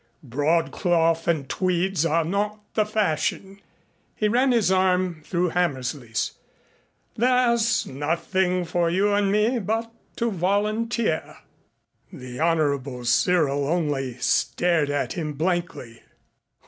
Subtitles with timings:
[0.23, 3.61] Broadcloth and tweeds are not the fashion."
[4.15, 6.31] He ran his arm through Hammersley's.
[7.15, 11.37] "There's nothing for you and me but to volunteer."
[12.11, 16.01] The Honorable Cyril only stared at him blankly.